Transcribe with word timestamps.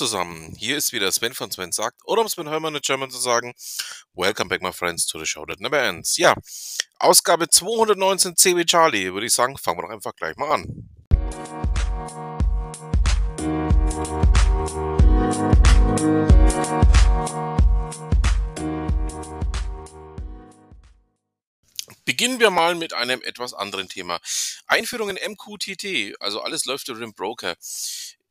zusammen, 0.00 0.54
hier 0.56 0.78
ist 0.78 0.94
wieder 0.94 1.12
Sven 1.12 1.34
von 1.34 1.50
Sven 1.50 1.72
sagt, 1.72 2.00
oder 2.06 2.22
um 2.22 2.28
Sven 2.28 2.48
Hörmann 2.48 2.74
in 2.74 2.80
German 2.80 3.10
zu 3.10 3.18
sagen, 3.18 3.52
Welcome 4.14 4.48
back 4.48 4.62
my 4.62 4.72
friends 4.72 5.06
to 5.06 5.18
the 5.18 5.26
show 5.26 5.44
that 5.44 5.60
never 5.60 5.78
ends. 5.78 6.16
Ja, 6.16 6.34
Ausgabe 6.98 7.50
219 7.50 8.34
CW 8.34 8.64
Charlie, 8.64 9.12
würde 9.12 9.26
ich 9.26 9.34
sagen, 9.34 9.58
fangen 9.58 9.76
wir 9.76 9.82
doch 9.82 9.90
einfach 9.90 10.16
gleich 10.16 10.36
mal 10.36 10.52
an. 10.52 10.88
Beginnen 22.10 22.40
wir 22.40 22.50
mal 22.50 22.74
mit 22.74 22.92
einem 22.92 23.22
etwas 23.22 23.54
anderen 23.54 23.88
Thema. 23.88 24.18
Einführung 24.66 25.10
in 25.10 25.30
MQTT, 25.30 26.16
also 26.18 26.40
alles 26.40 26.64
läuft 26.64 26.88
über 26.88 26.98
den 26.98 27.14
Broker. 27.14 27.54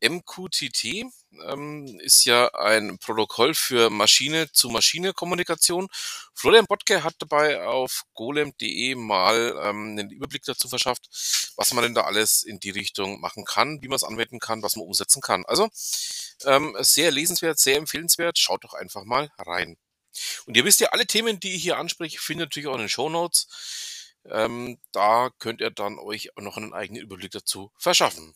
MQTT 0.04 1.06
ähm, 1.48 1.98
ist 2.02 2.26
ja 2.26 2.54
ein 2.56 2.98
Protokoll 2.98 3.54
für 3.54 3.90
Maschine-zu-Maschine-Kommunikation. 3.90 5.88
Florian 6.34 6.66
Bottke 6.66 7.06
hat 7.06 7.16
dabei 7.20 7.66
auf 7.66 8.04
golem.de 8.16 8.96
mal 8.96 9.58
ähm, 9.64 9.92
einen 9.92 10.10
Überblick 10.10 10.44
dazu 10.44 10.68
verschafft, 10.68 11.08
was 11.56 11.72
man 11.72 11.86
denn 11.86 11.96
da 11.96 12.02
alles 12.02 12.44
in 12.44 12.60
die 12.60 12.72
Richtung 12.72 13.22
machen 13.22 13.46
kann, 13.46 13.82
wie 13.82 13.88
man 13.88 13.96
es 13.96 14.04
anwenden 14.04 14.40
kann, 14.40 14.62
was 14.62 14.76
man 14.76 14.86
umsetzen 14.86 15.22
kann. 15.22 15.46
Also 15.46 15.70
ähm, 16.44 16.76
sehr 16.82 17.12
lesenswert, 17.12 17.60
sehr 17.60 17.78
empfehlenswert. 17.78 18.38
Schaut 18.38 18.66
doch 18.66 18.74
einfach 18.74 19.06
mal 19.06 19.32
rein. 19.38 19.78
Und 20.46 20.58
ihr 20.58 20.66
wisst 20.66 20.80
ja, 20.80 20.90
alle 20.90 21.08
Themen, 21.08 21.40
die 21.40 21.56
ich 21.56 21.64
hier 21.64 21.78
anspreche, 21.78 22.20
findet 22.20 22.42
ihr 22.42 22.46
natürlich 22.48 22.68
auch 22.68 22.76
in 22.76 22.80
den 22.80 22.90
Show 22.90 23.10
Notes. 23.10 23.48
Ähm, 24.26 24.78
da 24.92 25.30
könnt 25.40 25.62
ihr 25.62 25.72
dann 25.72 25.98
euch 25.98 26.30
noch 26.38 26.58
einen 26.58 26.74
eigenen 26.74 27.04
Überblick 27.04 27.32
dazu 27.32 27.72
verschaffen. 27.78 28.34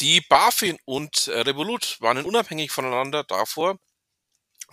Die 0.00 0.20
BaFin 0.20 0.78
und 0.84 1.26
äh, 1.26 1.40
Revolut 1.40 1.96
warnen 2.00 2.24
unabhängig 2.24 2.70
voneinander 2.70 3.24
davor, 3.24 3.78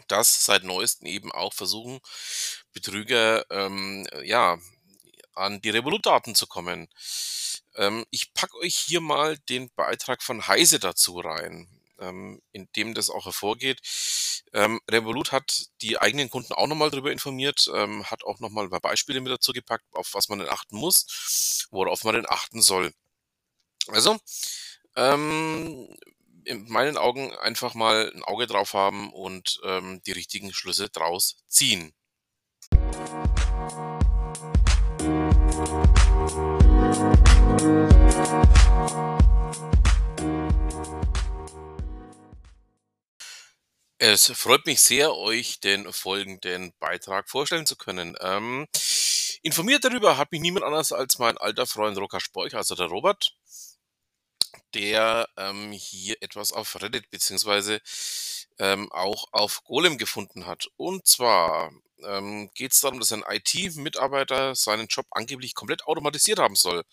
dass 0.07 0.45
seit 0.45 0.63
neuestem 0.63 1.07
eben 1.07 1.31
auch 1.31 1.53
versuchen, 1.53 1.99
Betrüger 2.75 3.45
ähm, 3.49 4.05
ja, 4.23 4.59
an 5.33 5.61
die 5.61 5.69
Revolut-Daten 5.69 6.35
zu 6.35 6.45
kommen. 6.45 6.87
Ähm, 7.75 8.05
ich 8.11 8.33
packe 8.33 8.57
euch 8.57 8.75
hier 8.75 9.01
mal 9.01 9.37
den 9.49 9.69
Beitrag 9.75 10.21
von 10.21 10.47
Heise 10.47 10.79
dazu 10.79 11.19
rein, 11.19 11.67
ähm, 11.99 12.41
in 12.51 12.67
dem 12.75 12.93
das 12.93 13.09
auch 13.09 13.25
hervorgeht. 13.25 13.81
Ähm, 14.53 14.79
Revolut 14.91 15.31
hat 15.31 15.67
die 15.81 15.99
eigenen 15.99 16.29
Kunden 16.29 16.53
auch 16.53 16.67
nochmal 16.67 16.91
darüber 16.91 17.11
informiert, 17.11 17.69
ähm, 17.73 18.05
hat 18.05 18.23
auch 18.25 18.39
nochmal 18.39 18.65
ein 18.65 18.69
paar 18.69 18.81
Beispiele 18.81 19.21
mit 19.21 19.31
dazu 19.31 19.53
gepackt, 19.53 19.85
auf 19.93 20.13
was 20.13 20.29
man 20.29 20.39
denn 20.39 20.49
achten 20.49 20.75
muss, 20.77 21.67
worauf 21.71 22.03
man 22.03 22.15
denn 22.15 22.29
achten 22.29 22.61
soll. 22.61 22.93
Also, 23.87 24.17
ähm, 24.97 25.87
in 26.45 26.69
meinen 26.69 26.97
Augen 26.97 27.35
einfach 27.37 27.73
mal 27.73 28.11
ein 28.13 28.23
Auge 28.23 28.47
drauf 28.47 28.73
haben 28.73 29.11
und 29.13 29.59
ähm, 29.63 30.01
die 30.05 30.11
richtigen 30.11 30.53
Schlüsse 30.53 30.89
draus 30.89 31.37
ziehen. 31.47 31.93
Es 43.97 44.31
freut 44.35 44.65
mich 44.65 44.81
sehr, 44.81 45.15
euch 45.15 45.59
den 45.59 45.91
folgenden 45.91 46.73
Beitrag 46.79 47.27
vorstellen 47.27 47.65
zu 47.65 47.75
können. 47.75 48.15
Ähm, 48.21 48.67
informiert 49.41 49.83
darüber 49.83 50.17
hat 50.17 50.31
mich 50.31 50.41
niemand 50.41 50.63
anders 50.63 50.91
als 50.91 51.17
mein 51.17 51.37
alter 51.37 51.65
Freund 51.65 51.97
Roka 51.97 52.19
Spoich, 52.19 52.55
also 52.55 52.75
der 52.75 52.85
Robert, 52.85 53.35
der 54.73 55.27
ähm, 55.37 55.71
hier 55.71 56.17
etwas 56.21 56.51
auf 56.51 56.81
Reddit 56.81 57.09
beziehungsweise 57.09 57.81
ähm, 58.59 58.91
auch 58.91 59.25
auf 59.31 59.63
Golem 59.63 59.97
gefunden 59.97 60.45
hat. 60.45 60.67
Und 60.77 61.07
zwar 61.07 61.71
ähm, 62.07 62.49
geht 62.53 62.73
es 62.73 62.81
darum, 62.81 62.99
dass 62.99 63.11
ein 63.11 63.23
IT-Mitarbeiter 63.27 64.55
seinen 64.55 64.87
Job 64.87 65.05
angeblich 65.11 65.55
komplett 65.55 65.85
automatisiert 65.85 66.39
haben 66.39 66.55
soll. 66.55 66.83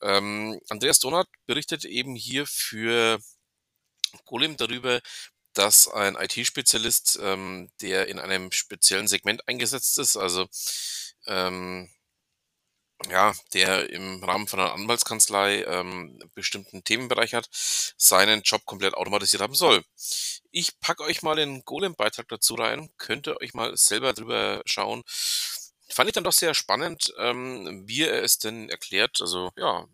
Ähm, 0.00 0.60
Andreas 0.68 0.98
Donat 0.98 1.28
berichtet 1.46 1.84
eben 1.84 2.14
hier 2.14 2.46
für 2.46 3.20
Golem 4.24 4.56
darüber, 4.56 5.00
dass 5.54 5.88
ein 5.88 6.16
IT-Spezialist, 6.16 7.18
ähm, 7.22 7.70
der 7.80 8.08
in 8.08 8.18
einem 8.18 8.52
speziellen 8.52 9.08
Segment 9.08 9.46
eingesetzt 9.48 9.98
ist, 9.98 10.16
also 10.16 10.48
ähm, 11.26 11.90
ja, 13.12 13.34
der 13.52 13.90
im 13.90 14.24
Rahmen 14.24 14.48
von 14.48 14.58
einer 14.58 14.72
Anwaltskanzlei 14.72 15.64
ähm, 15.64 16.18
bestimmten 16.34 16.82
Themenbereich 16.82 17.34
hat, 17.34 17.46
seinen 17.52 18.40
Job 18.40 18.64
komplett 18.64 18.94
automatisiert 18.94 19.42
haben 19.42 19.54
soll. 19.54 19.84
Ich 20.50 20.80
packe 20.80 21.02
euch 21.04 21.22
mal 21.22 21.36
den 21.36 21.62
Golem-Beitrag 21.64 22.26
dazu 22.28 22.54
rein, 22.54 22.88
könnt 22.96 23.26
ihr 23.26 23.38
euch 23.42 23.52
mal 23.52 23.76
selber 23.76 24.14
drüber 24.14 24.62
schauen. 24.64 25.02
Fand 25.90 26.08
ich 26.08 26.14
dann 26.14 26.24
doch 26.24 26.32
sehr 26.32 26.54
spannend, 26.54 27.12
ähm, 27.18 27.82
wie 27.86 28.04
er 28.04 28.22
es 28.22 28.38
denn 28.38 28.70
erklärt. 28.70 29.18
Also 29.20 29.50
ja, 29.56 29.86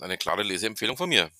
eine 0.00 0.16
klare 0.16 0.42
Leseempfehlung 0.42 0.96
von 0.96 1.10
mir. 1.10 1.30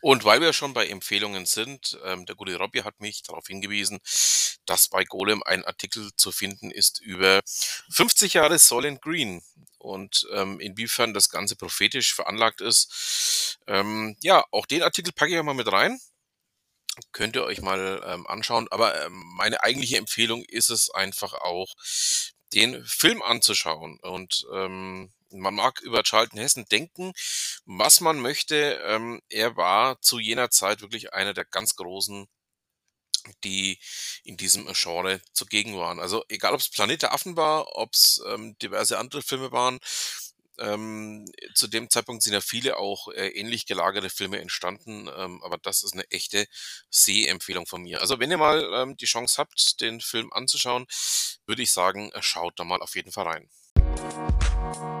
Und 0.00 0.24
weil 0.24 0.40
wir 0.40 0.52
schon 0.52 0.72
bei 0.72 0.86
Empfehlungen 0.86 1.46
sind, 1.46 1.98
ähm, 2.04 2.26
der 2.26 2.34
gute 2.34 2.56
Robby 2.56 2.80
hat 2.80 3.00
mich 3.00 3.22
darauf 3.22 3.46
hingewiesen, 3.46 4.00
dass 4.64 4.88
bei 4.88 5.04
Golem 5.04 5.42
ein 5.42 5.64
Artikel 5.64 6.10
zu 6.16 6.32
finden 6.32 6.70
ist 6.70 7.00
über 7.00 7.40
50 7.90 8.34
Jahre 8.34 8.58
Soylent 8.58 9.02
Green 9.02 9.42
und 9.78 10.26
ähm, 10.32 10.60
inwiefern 10.60 11.14
das 11.14 11.28
Ganze 11.28 11.56
prophetisch 11.56 12.14
veranlagt 12.14 12.60
ist. 12.60 13.58
Ähm, 13.66 14.16
ja, 14.20 14.44
auch 14.50 14.66
den 14.66 14.82
Artikel 14.82 15.12
packe 15.12 15.36
ich 15.36 15.42
mal 15.42 15.54
mit 15.54 15.70
rein. 15.70 15.98
Könnt 17.12 17.36
ihr 17.36 17.44
euch 17.44 17.62
mal 17.62 18.02
ähm, 18.06 18.26
anschauen. 18.26 18.68
Aber 18.70 19.04
ähm, 19.04 19.22
meine 19.36 19.62
eigentliche 19.62 19.96
Empfehlung 19.96 20.44
ist 20.44 20.70
es 20.70 20.90
einfach 20.90 21.34
auch, 21.34 21.74
den 22.52 22.84
Film 22.84 23.22
anzuschauen. 23.22 23.98
Und 24.00 24.46
ähm, 24.52 25.12
man 25.32 25.54
mag 25.54 25.80
über 25.82 26.02
Charlton 26.02 26.38
Hessen 26.40 26.66
denken, 26.66 27.12
was 27.64 28.00
man 28.00 28.20
möchte. 28.20 28.80
Ähm, 28.84 29.20
er 29.28 29.56
war 29.56 30.00
zu 30.00 30.18
jener 30.18 30.50
Zeit 30.50 30.80
wirklich 30.80 31.14
einer 31.14 31.34
der 31.34 31.44
ganz 31.44 31.76
großen, 31.76 32.28
die 33.44 33.78
in 34.24 34.36
diesem 34.36 34.66
Genre 34.72 35.20
zugegen 35.32 35.76
waren. 35.76 36.00
Also 36.00 36.24
egal, 36.28 36.54
ob 36.54 36.60
es 36.60 36.70
Planet 36.70 37.02
der 37.02 37.12
Affen 37.12 37.36
war, 37.36 37.76
ob 37.76 37.94
es 37.94 38.22
ähm, 38.26 38.56
diverse 38.58 38.98
andere 38.98 39.22
Filme 39.22 39.52
waren. 39.52 39.78
Ähm, 40.58 41.24
zu 41.54 41.68
dem 41.68 41.88
Zeitpunkt 41.88 42.22
sind 42.22 42.34
ja 42.34 42.42
viele 42.42 42.76
auch 42.76 43.08
äh, 43.08 43.28
ähnlich 43.28 43.64
gelagerte 43.64 44.10
Filme 44.10 44.40
entstanden, 44.40 45.08
ähm, 45.16 45.42
aber 45.42 45.56
das 45.56 45.82
ist 45.82 45.94
eine 45.94 46.04
echte 46.10 46.46
Sehempfehlung 46.90 47.66
von 47.66 47.82
mir. 47.82 48.02
Also 48.02 48.20
wenn 48.20 48.30
ihr 48.30 48.36
mal 48.36 48.70
ähm, 48.74 48.96
die 48.98 49.06
Chance 49.06 49.38
habt, 49.38 49.80
den 49.80 50.02
Film 50.02 50.30
anzuschauen, 50.34 50.86
würde 51.46 51.62
ich 51.62 51.72
sagen, 51.72 52.12
schaut 52.20 52.58
da 52.58 52.64
mal 52.64 52.82
auf 52.82 52.94
jeden 52.94 53.10
Fall 53.10 53.26
rein. 53.26 54.99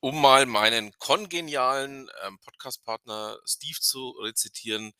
Um 0.00 0.20
mal 0.20 0.46
meinen 0.46 0.92
kongenialen 0.98 2.10
ähm, 2.24 2.38
Podcast-Partner 2.40 3.38
Steve 3.46 3.78
zu 3.80 4.10
rezitieren. 4.20 4.92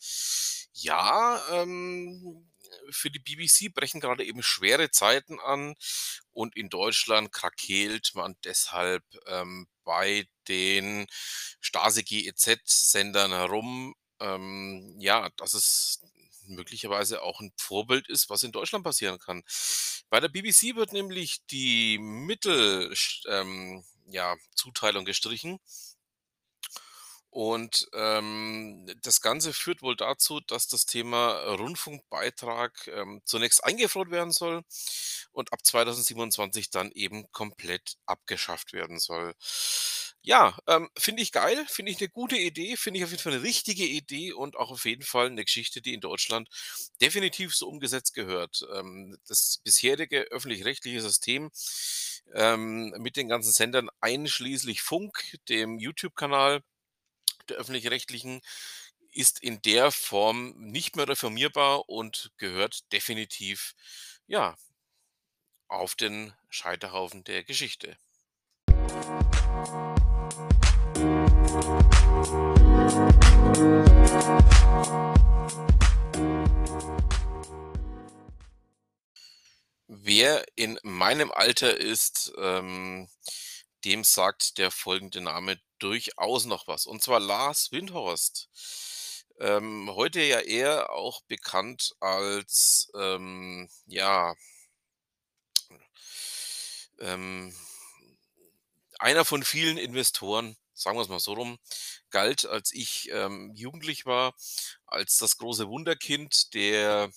Ja, 0.73 1.43
ähm, 1.51 2.51
für 2.91 3.11
die 3.11 3.19
BBC 3.19 3.75
brechen 3.75 4.01
gerade 4.01 4.25
eben 4.25 4.43
schwere 4.43 4.91
Zeiten 4.91 5.41
an 5.41 5.75
und 6.33 6.57
in 6.57 6.69
Deutschland 6.69 7.33
krakeelt 7.33 8.13
man 8.15 8.37
deshalb 8.45 9.05
ähm, 9.27 9.67
bei 9.85 10.27
den 10.49 11.07
Stasi 11.61 12.03
GEZ-Sendern 12.03 13.33
herum. 13.33 13.95
Ähm, 14.21 14.97
ja, 14.99 15.29
dass 15.37 15.55
es 15.55 16.01
möglicherweise 16.47 17.23
auch 17.23 17.41
ein 17.41 17.53
Vorbild 17.57 18.09
ist, 18.09 18.31
was 18.31 18.43
in 18.43 18.53
Deutschland 18.53 18.85
passieren 18.85 19.19
kann. 19.19 19.43
Bei 20.11 20.21
der 20.21 20.29
BBC 20.29 20.77
wird 20.77 20.93
nämlich 20.93 21.45
die 21.51 21.99
Mittel, 21.99 22.95
ähm, 23.29 23.85
ja, 24.07 24.37
gestrichen. 25.05 25.59
Und 27.31 27.89
ähm, 27.95 28.87
das 29.03 29.21
Ganze 29.21 29.53
führt 29.53 29.83
wohl 29.83 29.97
dazu, 29.97 30.39
dass 30.39 30.69
das 30.69 30.87
Thema 30.87 31.33
Rundfunkbeitrag 31.55 32.87
ähm, 32.87 33.23
zunächst 33.25 33.65
eingefroren 33.65 34.13
werden 34.13 34.31
soll 34.31 34.63
und 35.33 35.53
ab 35.53 35.67
2027 35.67 36.71
dann 36.71 36.93
eben 36.93 37.29
komplett 37.33 37.97
abgeschafft 38.07 38.73
werden 38.73 39.01
soll. 39.01 39.35
Ja, 40.27 40.57
ähm, 40.67 40.89
finde 40.97 41.21
ich 41.21 41.33
geil, 41.33 41.67
finde 41.69 41.93
ich 41.93 42.01
'ne 42.01 42.09
gute 42.09 42.37
Idee, 42.39 42.79
finde 42.79 42.97
ich 42.99 43.05
auf 43.05 43.11
jeden 43.11 43.23
Fall 43.23 43.35
'ne 43.35 43.43
richtige 43.43 43.85
Idee 43.85 44.33
und 44.33 44.57
auch 44.57 44.71
auf 44.71 44.87
jeden 44.87 45.03
Fall 45.05 45.29
'ne 45.31 45.45
Geschichte, 45.45 45.83
die 45.83 45.93
in 45.93 46.01
Deutschland 46.01 46.49
definitiv 47.03 47.55
so 47.55 47.69
umgesetzt 47.69 48.15
gehört. 48.15 48.67
Ähm, 48.75 49.19
das 49.29 49.59
bisherige 49.63 50.23
öffentlich-rechtliche 50.31 51.03
System, 51.03 51.51
ähm, 52.35 52.95
mit 53.01 53.17
den 53.17 53.29
ganzen 53.29 53.53
Sendern 53.53 53.91
einschließlich 54.01 54.81
Funk, 54.81 55.37
dem 55.51 55.79
YouTube-Kanal 55.79 56.63
der 57.49 57.59
Öffentlich-Rechtlichen, 57.59 58.41
ist 59.13 59.41
in 59.43 59.63
der 59.63 59.93
Form 59.93 60.55
nicht 60.59 60.97
mehr 60.97 61.09
reformierbar 61.09 61.89
und 61.91 62.33
gehört 62.39 62.93
definitiv, 62.93 63.75
ja 64.29 64.57
auf 65.71 65.95
den 65.95 66.35
Scheiterhaufen 66.51 67.25
der 67.25 67.43
Geschichte. 67.43 67.97
Wer 79.87 80.45
in 80.57 80.79
meinem 80.83 81.31
Alter 81.31 81.77
ist, 81.77 82.33
ähm, 82.39 83.09
dem 83.85 84.05
sagt 84.05 84.59
der 84.59 84.71
folgende 84.71 85.21
Name 85.21 85.61
durchaus 85.79 86.47
noch 86.47 86.67
was, 86.67 86.87
und 86.87 87.03
zwar 87.03 87.21
Lars 87.21 87.71
Windhorst. 87.73 88.49
Ähm, 89.39 89.91
heute 89.95 90.21
ja 90.23 90.41
eher 90.41 90.91
auch 90.91 91.23
bekannt 91.23 91.95
als, 92.01 92.91
ähm, 92.97 93.69
ja 93.87 94.35
ähm, 97.01 97.55
einer 99.01 99.25
von 99.25 99.43
vielen 99.45 99.79
Investoren, 99.79 100.57
sagen 100.75 100.99
wir's 100.99 101.09
mal 101.09 101.21
so 101.21 101.35
rum, 101.35 101.59
galt, 102.11 102.47
als 102.47 102.73
ich, 102.73 103.11
ähm, 103.13 103.53
jugendlich 103.55 104.07
war, 104.07 104.35
als 104.87 105.19
das 105.19 105.37
große 105.39 105.69
Wunderkind 105.69 106.55
der, 106.55 107.11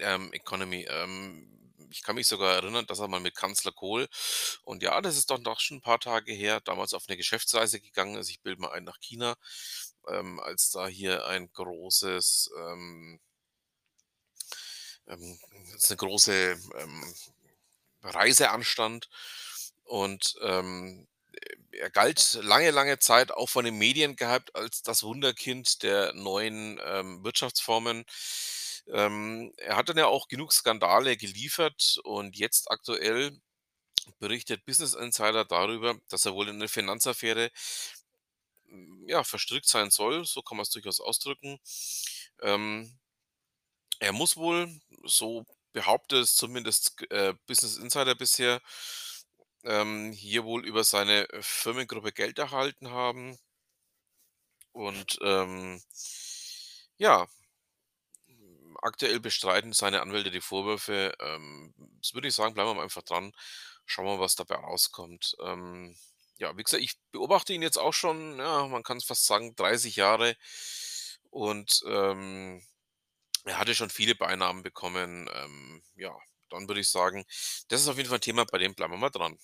ähm, 0.00 0.32
Economy. 0.34 0.86
Ähm, 0.90 1.74
ich 1.90 2.02
kann 2.02 2.16
mich 2.16 2.28
sogar 2.28 2.54
erinnern, 2.56 2.86
dass 2.86 3.00
er 3.00 3.08
mal 3.08 3.20
mit 3.20 3.36
Kanzler 3.36 3.72
Kohl 3.72 4.08
und 4.64 4.82
ja, 4.84 5.00
das 5.02 5.16
ist 5.18 5.30
doch 5.30 5.60
schon 5.60 5.78
'n 5.78 5.82
paar 5.82 6.00
Tage 6.00 6.32
her, 6.34 6.60
damals 6.62 6.94
auf 6.94 7.08
'ne 7.08 7.16
Geschäftsreise 7.18 7.80
gegangen 7.80 8.16
ist. 8.16 8.30
Ich 8.30 8.42
bilde 8.42 8.60
mal 8.62 8.72
ein 8.72 8.84
nach 8.84 9.00
China, 9.00 9.36
ähm, 10.08 10.40
als 10.40 10.70
da 10.72 10.88
hier 10.88 11.26
ein 11.26 11.52
großes, 11.52 12.50
ähm 12.58 13.18
ähm, 15.08 15.38
jetzt 15.72 15.90
'ne 15.90 15.96
große, 15.96 16.56
ähm, 16.78 17.14
Reise 18.02 18.50
anstand 18.50 19.08
und, 19.92 20.36
ähm, 20.42 21.06
er 21.72 21.90
galt 21.90 22.38
lange, 22.42 22.70
lange 22.70 22.98
Zeit 22.98 23.32
auch 23.32 23.48
von 23.50 23.64
den 23.64 23.76
Medien 23.78 24.16
gehypt 24.16 24.54
als 24.56 24.82
das 24.82 25.02
Wunderkind 25.04 25.82
der 25.82 26.12
neuen, 26.14 26.80
ähm, 26.84 27.24
Wirtschaftsformen. 27.24 28.04
Ähm, 28.88 29.52
er 29.58 29.76
hat 29.76 29.88
dann 29.88 29.98
ja 29.98 30.06
auch 30.06 30.28
genug 30.28 30.52
Skandale 30.52 31.16
geliefert 31.16 31.98
und 32.04 32.36
jetzt 32.38 32.70
aktuell 32.70 33.38
berichtet 34.20 34.64
Business 34.66 34.94
Insider 34.94 35.44
darüber, 35.46 35.96
dass 36.10 36.26
er 36.26 36.34
wohl 36.34 36.48
in 36.50 36.58
'ne 36.58 36.68
Finanzaffäre 36.68 37.50
hm, 38.68 39.04
ja, 39.08 39.24
verstrickt 39.24 39.66
sein 39.68 39.90
soll, 39.90 40.24
so 40.24 40.42
kann 40.42 40.56
man's 40.56 40.70
durchaus 40.70 41.00
ausdrücken. 41.00 41.58
Ähm 42.42 42.98
er 44.00 44.12
muss 44.12 44.36
wohl, 44.36 44.68
so 45.04 45.44
behauptet 45.72 46.18
es 46.24 46.34
zumindest 46.34 47.00
äh, 47.10 47.34
Business 47.46 47.76
Insider 47.78 48.14
bisher, 48.14 48.60
ähm, 49.64 50.12
hier 50.12 50.44
wohl 50.44 50.64
über 50.66 50.84
seine 50.84 51.26
Firmengruppe 51.40 52.12
Geld 52.12 52.38
erhalten 52.38 52.90
haben. 52.90 53.38
Und, 54.72 55.18
ähm, 55.22 55.80
ja 56.98 57.26
aktuell 58.82 59.20
bestreiten 59.20 59.72
seine 59.72 60.02
Anwälte 60.02 60.30
die 60.30 60.40
Vorwürfe. 60.40 61.14
Ähm, 61.20 61.74
jetzt 61.96 62.14
würde 62.14 62.28
ich 62.28 62.34
sagen, 62.34 62.54
bleiben 62.54 62.70
wir 62.70 62.74
mal 62.74 62.82
einfach 62.82 63.02
dran. 63.02 63.32
Schauen 63.86 64.06
wir, 64.06 64.20
was 64.20 64.34
dabei 64.34 64.56
rauskommt. 64.56 65.36
Ähm, 65.42 65.96
ja, 66.38 66.56
wie 66.56 66.62
gesagt, 66.62 66.82
ich 66.82 66.94
beobachte 67.12 67.52
ihn 67.52 67.62
jetzt 67.62 67.78
auch 67.78 67.92
schon, 67.94 68.38
ja, 68.38 68.66
man 68.66 68.82
kann's 68.82 69.04
fast 69.04 69.26
sagen, 69.26 69.54
30 69.56 69.96
Jahre 69.96 70.36
und, 71.30 71.82
ähm, 71.86 72.62
er 73.44 73.58
hatte 73.58 73.74
schon 73.74 73.90
viele 73.90 74.14
Beinamen 74.14 74.62
bekommen. 74.62 75.28
Ähm, 75.34 75.82
ja, 75.96 76.16
dann 76.52 76.68
würde 76.68 76.80
ich 76.80 76.88
sagen, 76.88 77.24
das 77.68 77.80
ist 77.82 77.88
auf 77.88 77.96
jeden 77.96 78.08
Fall 78.08 78.18
'n 78.18 78.22
Thema, 78.22 78.44
bei 78.44 78.58
dem 78.58 78.74
bleiben 78.74 78.92
wir 78.94 78.98
mal 78.98 79.10
dran. 79.10 79.38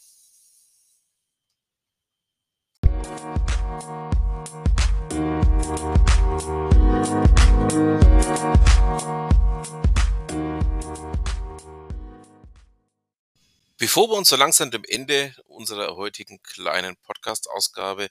Bevor 13.80 14.08
wir 14.08 14.16
uns 14.16 14.28
so 14.28 14.36
langsam 14.36 14.70
dem 14.70 14.84
Ende 14.84 15.34
unserer 15.46 15.94
heutigen 15.96 16.42
kleinen 16.42 16.96
Podcast-Ausgabe 16.96 18.10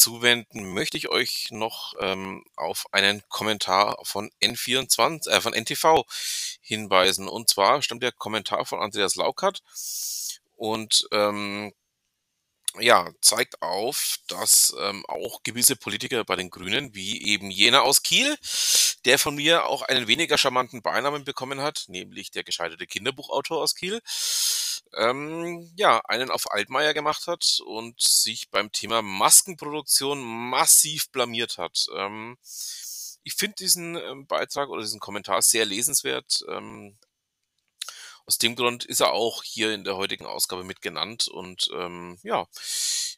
zuwenden, 0.00 0.72
möchte 0.72 0.96
ich 0.96 1.10
euch 1.10 1.48
noch, 1.50 1.94
ähm, 2.00 2.44
auf 2.56 2.86
einen 2.92 3.22
Kommentar 3.28 3.98
von 4.04 4.30
N24 4.42 5.28
äh, 5.28 5.40
von 5.40 5.52
NTV 5.52 6.04
hinweisen. 6.62 7.28
Und 7.28 7.50
zwar 7.50 7.82
stammt 7.82 8.02
der 8.02 8.12
Kommentar 8.12 8.64
von 8.66 8.80
Andreas 8.80 9.16
Laukert 9.16 9.62
und, 10.56 11.06
ähm, 11.12 11.72
ja, 12.78 13.10
zeigt 13.20 13.62
auf, 13.62 14.18
dass, 14.28 14.74
ähm, 14.80 15.04
auch 15.06 15.42
gewisse 15.42 15.74
Politiker 15.76 16.24
bei 16.24 16.36
den 16.36 16.50
Grünen, 16.50 16.94
wie 16.94 17.20
eben 17.24 17.50
jener 17.50 17.82
aus 17.82 18.02
Kiel, 18.02 18.36
der 19.04 19.18
von 19.18 19.34
mir 19.34 19.66
auch 19.66 19.82
einen 19.82 20.06
weniger 20.06 20.38
charmanten 20.38 20.80
Beinamen 20.82 21.24
bekommen 21.24 21.60
hat, 21.60 21.84
nämlich 21.88 22.30
der 22.30 22.44
gescheiterte 22.44 22.86
Kinderbuchautor 22.86 23.60
aus 23.62 23.74
Kiel, 23.74 24.00
ähm, 24.96 25.70
ja, 25.76 26.00
einen 26.08 26.30
auf 26.30 26.50
Altmaier 26.50 26.94
gemacht 26.94 27.26
hat 27.26 27.60
und 27.64 28.00
sich 28.00 28.50
beim 28.50 28.72
Thema 28.72 29.02
Maskenproduktion 29.02 30.20
massiv 30.22 31.10
blamiert 31.10 31.58
hat. 31.58 31.86
Ähm, 31.96 32.38
ich 33.22 33.34
finde 33.34 33.56
diesen, 33.56 33.96
ähm, 33.96 34.26
Beitrag 34.26 34.68
oder 34.70 34.82
diesen 34.82 35.00
Kommentar 35.00 35.42
sehr 35.42 35.64
lesenswert. 35.64 36.44
Ähm 36.48 36.96
aus 38.26 38.38
dem 38.38 38.54
Grund 38.54 38.84
ist 38.84 39.00
er 39.00 39.12
auch 39.12 39.42
hier 39.42 39.72
in 39.74 39.82
der 39.82 39.96
heutigen 39.96 40.24
Ausgabe 40.24 40.62
mit 40.62 40.82
genannt 40.82 41.26
und, 41.26 41.68
ähm, 41.74 42.16
ja, 42.22 42.46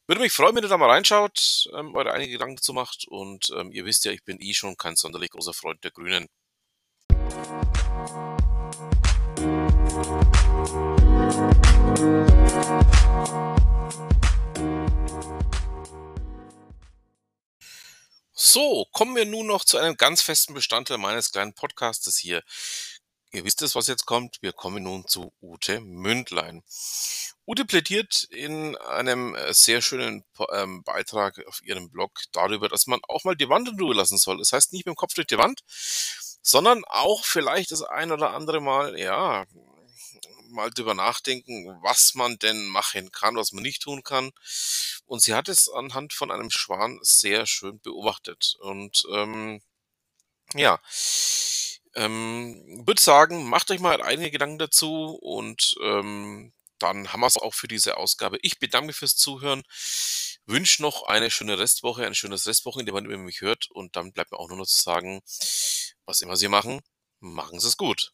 würde 0.07 0.23
mich 0.23 0.33
freuen, 0.33 0.57
wenn 0.57 0.64
ihr 0.64 0.69
da 0.69 0.78
mal 0.78 0.88
reinschaut, 0.88 1.69
ähm, 1.75 1.95
eure 1.95 2.12
eigenen 2.12 2.33
Gedanken 2.33 2.57
dazu 2.57 2.73
macht 2.73 3.07
und, 3.09 3.50
ähm, 3.57 3.73
ihr 3.73 3.85
wisst 3.85 4.07
ja, 4.07 4.12
ich 4.12 4.25
bin 4.25 4.40
eh 4.40 4.54
schon 4.54 4.76
kein 4.78 4.97
sonderlich 4.97 5.31
großer 5.31 5.52
Freund 5.52 5.85
der 5.85 5.90
Grünen. 5.90 6.28
So, 18.35 18.87
kommen 18.93 19.17
wir 19.17 19.25
nun 19.25 19.47
noch 19.47 19.64
zu 19.64 19.79
einem 19.79 19.97
ganz 19.97 20.21
festen 20.21 20.52
Bestandteil 20.52 20.99
meines 20.99 21.33
kleinen 21.33 21.55
Podcastes 21.55 22.19
hier. 22.19 22.43
Ihr 23.33 23.45
wisst 23.45 23.62
es, 23.62 23.75
was 23.75 23.87
jetzt 23.87 24.05
kommt. 24.05 24.37
Wir 24.43 24.52
kommen 24.52 24.83
nun 24.83 25.07
zu 25.07 25.33
Ute 25.41 25.81
Mündlein. 25.81 26.62
Ute 27.47 27.64
plädiert 27.64 28.25
in 28.31 28.76
einem, 28.76 29.35
äh, 29.35 29.55
sehr 29.55 29.81
schönen 29.81 30.25
ähm, 30.52 30.83
Beitrag 30.85 31.41
auf 31.47 31.62
ihrem 31.62 31.91
Blog 31.91 32.21
darüber, 32.33 32.69
dass 32.69 32.87
man 32.87 33.00
auch 33.09 33.25
mal 33.25 33.35
die 33.35 33.49
Wand 33.49 33.71
in 33.71 33.81
Ruhe 33.81 33.95
lassen 33.95 34.19
soll. 34.19 34.37
Das 34.37 34.52
heißt 34.52 34.75
nicht 34.75 34.87
mit'm 34.87 34.97
Kopf 34.97 35.14
durch 35.14 35.26
die 35.26 35.38
Wand, 35.38 35.62
sondern 36.42 36.84
auch 36.87 37.25
vielleicht 37.25 37.70
das 37.72 37.82
ein 37.82 38.12
oder 38.12 38.32
andere 38.32 38.61
Mal, 38.61 38.99
ja, 38.99 39.46
mal 40.50 40.70
drüber 40.70 40.94
nachdenken, 40.94 41.66
was 41.82 42.14
man 42.14 42.38
denn 42.38 42.66
machen 42.66 43.11
kann, 43.11 43.37
was 43.37 43.52
man 43.52 43.62
nicht 43.62 43.82
tun 43.82 44.02
kann. 44.02 44.30
Und 45.06 45.22
sie 45.22 45.34
hat 45.34 45.49
es 45.49 45.68
anhand 45.68 46.12
von 46.12 46.30
einem 46.30 46.50
Schwan 46.50 46.99
sehr 47.02 47.46
schön 47.46 47.80
beobachtet. 47.80 48.56
Und, 48.61 49.04
ähm, 49.12 49.62
ja, 50.54 50.80
ähm, 51.94 52.82
würde 52.87 53.00
sagen, 53.00 53.44
macht 53.49 53.70
euch 53.70 53.80
mal 53.80 54.02
eigene 54.02 54.30
Gedanken 54.30 54.58
dazu 54.58 55.18
und, 55.20 55.75
ähm, 55.82 56.52
dann 56.78 57.12
haben 57.12 57.20
wir's 57.20 57.37
auch 57.37 57.54
für 57.54 57.68
diese 57.68 57.96
Ausgabe. 57.96 58.38
Ich 58.42 58.58
bedanke 58.58 58.88
mich 58.88 58.96
fürs 58.96 59.14
Zuhören, 59.16 59.62
wünsche 60.46 60.82
noch 60.82 61.04
eine 61.04 61.30
schöne 61.30 61.58
Restwoche, 61.58 62.04
ein 62.06 62.14
schönes 62.14 62.46
Restwochenende, 62.46 62.92
wann 62.92 63.08
ihr 63.08 63.18
mich 63.18 63.40
hört. 63.40 63.70
Und 63.70 63.94
dann 63.96 64.12
bleibt 64.12 64.32
mir 64.32 64.38
auch 64.38 64.49
nur 64.49 64.58
noch 64.58 64.66
zu 64.66 64.82
sagen: 64.82 65.22
„Was 66.06 66.21
immer 66.21 66.37
Sie 66.37 66.49
machen, 66.49 66.80
machen 67.21 67.61
Sie's 67.61 67.76
gut.“ 67.76 68.12